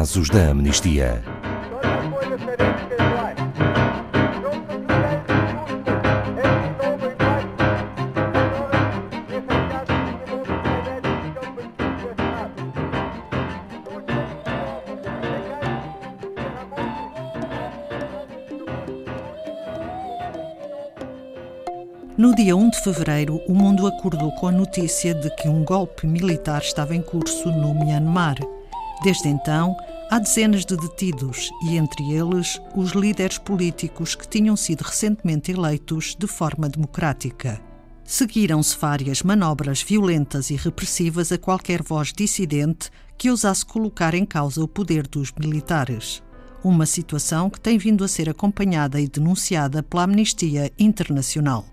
[0.00, 1.22] casos da amnistia.
[22.16, 26.06] No dia 1 de fevereiro, o mundo acordou com a notícia de que um golpe
[26.06, 28.36] militar estava em curso no Myanmar.
[29.02, 29.74] Desde então,
[30.10, 36.16] há dezenas de detidos e, entre eles, os líderes políticos que tinham sido recentemente eleitos
[36.18, 37.60] de forma democrática.
[38.02, 44.60] Seguiram-se várias manobras violentas e repressivas a qualquer voz dissidente que ousasse colocar em causa
[44.60, 46.20] o poder dos militares.
[46.64, 51.64] Uma situação que tem vindo a ser acompanhada e denunciada pela Amnistia Internacional.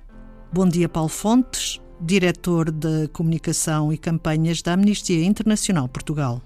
[0.53, 6.43] Bom dia, Paulo Fontes, diretor de Comunicação e Campanhas da Amnistia Internacional Portugal.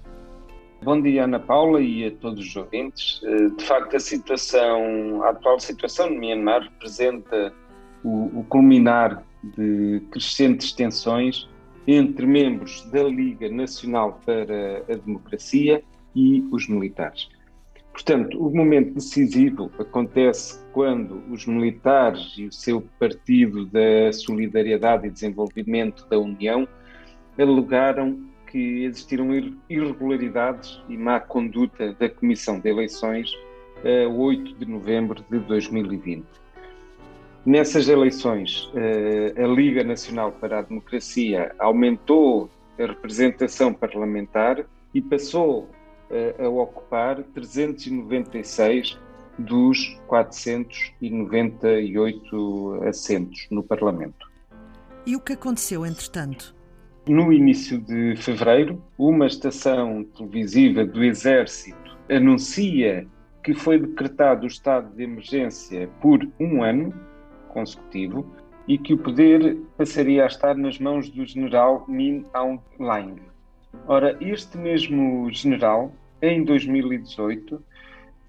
[0.84, 3.20] Bom dia, Ana Paula, e a todos os ouvintes.
[3.22, 7.54] Eh, de facto, a situação, a atual situação no Myanmar representa
[8.02, 11.48] o, o culminar de crescentes tensões
[11.86, 15.84] entre membros da Liga Nacional para a Democracia
[16.16, 17.28] e os militares.
[17.92, 25.10] Portanto, o momento decisivo acontece quando os militares e o seu Partido da Solidariedade e
[25.10, 26.66] Desenvolvimento da União
[27.38, 29.28] alegaram que existiram
[29.68, 33.32] irregularidades e má conduta da Comissão de Eleições
[33.82, 36.26] a 8 de novembro de 2020.
[37.46, 45.70] Nessas eleições, eh, a Liga Nacional para a Democracia aumentou a representação parlamentar e passou
[46.38, 48.98] a ocupar 396
[49.38, 54.30] dos 498 assentos no Parlamento.
[55.06, 56.54] E o que aconteceu entretanto?
[57.08, 63.08] No início de fevereiro, uma estação televisiva do Exército anuncia
[63.42, 66.94] que foi decretado o estado de emergência por um ano
[67.48, 68.24] consecutivo
[68.68, 73.16] e que o poder passaria a estar nas mãos do general Min Aung Hlaing.
[73.88, 75.92] Ora, este mesmo general
[76.22, 77.60] em 2018,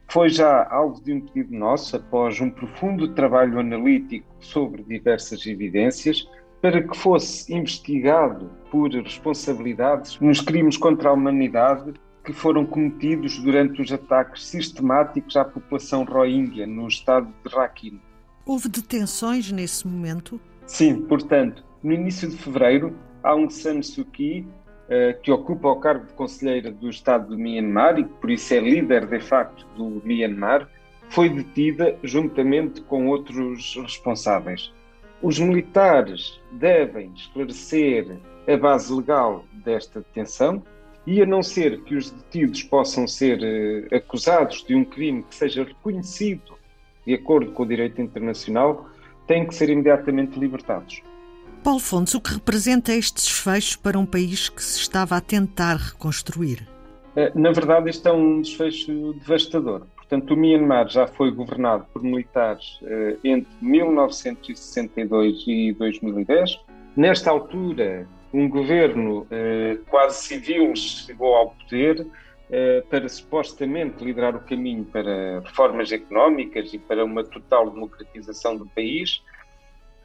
[0.08, 6.28] foi já alvo de um pedido nosso, após um profundo trabalho analítico sobre diversas evidências,
[6.64, 11.94] para que fosse investigado por responsabilidades nos crimes contra a humanidade
[12.24, 18.00] que foram cometidos durante os ataques sistemáticos à população rohingya no estado de Rakhine.
[18.46, 20.40] Houve detenções nesse momento?
[20.66, 24.48] Sim, portanto, no início de fevereiro, Aung San Suu Kyi
[24.88, 28.54] eh, que ocupa o cargo de conselheira do Estado do Myanmar e que por isso
[28.54, 30.70] é líder de facto do Myanmar,
[31.10, 34.72] foi detida juntamente com outros responsáveis.
[35.24, 40.62] Os militares devem esclarecer a base legal desta detenção
[41.08, 45.34] e, a não ser que os detidos possam ser uh, acusados de um crime que
[45.34, 46.56] seja reconhecido
[47.06, 48.90] de acordo com o direito internacional,
[49.26, 51.02] têm que ser imediatamente libertados.
[51.64, 55.76] Paulo Fontes, o que representa este desfecho para um país que se estava a tentar
[55.78, 56.68] reconstruir?
[57.16, 59.88] Eh, na verdade, este é um desfecho devastador.
[60.14, 66.60] Portanto, o Myanmar já foi governado por militares eh, entre 1962 e 2010.
[66.96, 72.06] Nesta altura, um governo eh, quase civil chegou ao poder
[72.92, 79.24] para supostamente liderar o caminho para reformas económicas e para uma total democratização do país.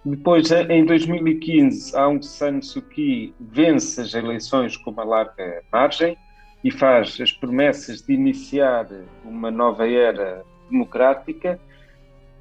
[0.03, 6.17] Depois, em 2015, Aung San Suu Kyi vence as eleições com uma larga margem
[6.63, 8.89] e faz as promessas de iniciar
[9.25, 11.59] uma nova era democrática.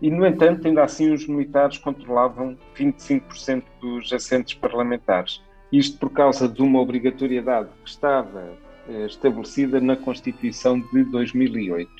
[0.01, 5.41] E, no entanto, ainda assim, os militares controlavam 25% dos assentos parlamentares.
[5.72, 8.57] Isto por causa de uma obrigatoriedade que estava
[8.88, 11.91] eh, estabelecida na Constituição de 2008.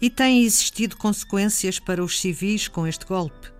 [0.00, 3.52] E têm existido consequências para os civis com este golpe?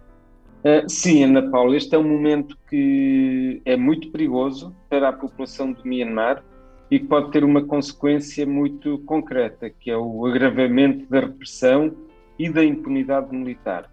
[0.65, 5.73] Uh, sim, Ana Paula, este é um momento que é muito perigoso para a população
[5.73, 6.43] de Myanmar
[6.93, 11.97] e que pode ter uma consequência muito concreta, que é o agravamento da repressão
[12.39, 13.91] e da impunidade militar.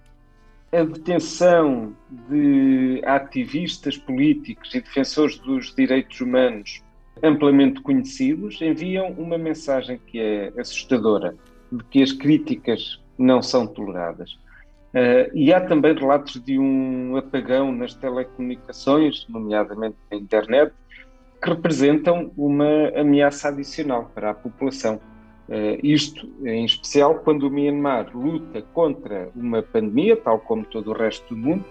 [0.70, 1.96] A detenção
[2.30, 6.84] de ativistas políticos e defensores dos direitos humanos
[7.24, 11.38] amplamente conhecidos enviam uma mensagem que é assustadora,
[11.72, 14.34] de que as críticas não são toleradas.
[14.94, 20.74] Uh, e há também relatos de um apagão nas telecomunicações, nomeadamente na internet,
[21.42, 25.00] que representam uma ameaça adicional para a população.
[25.48, 30.94] Uh, isto em especial quando o Myanmar luta contra uma pandemia, tal como todo o
[30.94, 31.66] resto do mundo,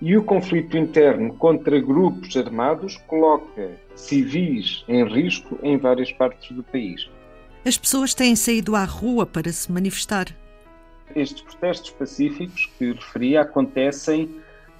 [0.00, 6.62] e o conflito interno contra grupos armados coloca civis em risco em várias partes do
[6.62, 7.10] país.
[7.66, 10.34] As pessoas têm saído à rua para se manifestar.
[11.14, 14.30] Estes protestos pacíficos que referi acontecem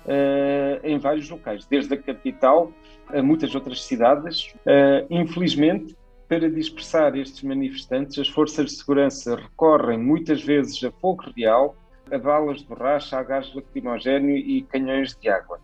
[0.06, 2.73] uh, em vários locais, desde a capital
[3.08, 4.55] a muitas outras cidades.
[4.67, 5.97] Uh, infelizmente,
[6.29, 11.76] para dispersar estes manifestantes, as forças de segurança recorrem muitas vezes a fogo real,
[12.11, 15.61] a balas de borracha, a gás lacrimogéneo e canhões de água.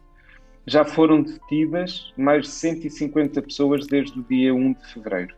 [0.66, 5.36] Já foram detidas mais de 150 pessoas desde o dia 1 de fevereiro.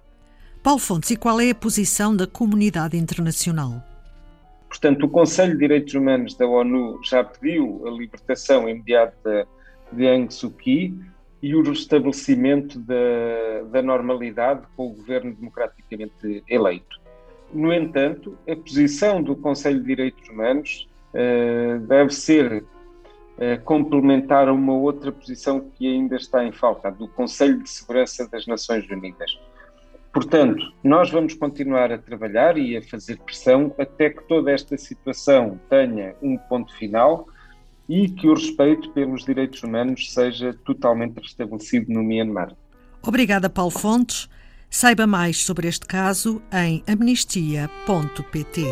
[0.62, 3.82] Paulo Fontes, e qual é a posição da comunidade internacional?
[4.68, 9.48] Portanto, o Conselho de Direitos Humanos da ONU já pediu a libertação imediata
[9.90, 10.94] de Aung Suu Kyi,
[11.42, 17.00] e o restabelecimento da, da normalidade com o governo democraticamente eleito.
[17.52, 24.52] No entanto, a posição do Conselho de Direitos Humanos uh, deve ser uh, complementar a
[24.52, 29.38] uma outra posição que ainda está em falta, do Conselho de Segurança das Nações Unidas.
[30.12, 35.60] Portanto, nós vamos continuar a trabalhar e a fazer pressão até que toda esta situação
[35.68, 37.26] tenha um ponto final
[37.88, 42.54] e que o respeito pelos direitos humanos seja totalmente restabelecido no Myanmar.
[43.02, 44.28] Obrigada, Paulo Fontes.
[44.70, 48.64] Saiba mais sobre este caso em amnistia.pt.